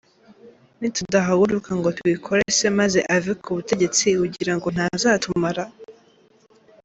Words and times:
Nitudahaguruka 0.79 1.71
ngo 1.79 1.89
tuyikore 1.97 2.41
se 2.57 2.67
maze 2.79 2.99
ave 3.15 3.31
ku 3.43 3.49
butegetsi, 3.57 4.07
ugirango 4.25 4.67
ntazatumara! 4.75 5.63